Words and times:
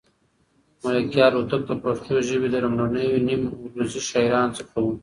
ملکیار 0.83 1.31
هوتک 1.37 1.61
د 1.67 1.71
پښتو 1.83 2.13
ژبې 2.27 2.47
د 2.51 2.55
لومړنيو 2.63 3.23
نیم 3.27 3.41
عروضي 3.73 4.01
شاعرانو 4.09 4.55
څخه 4.59 4.77
و. 4.81 4.85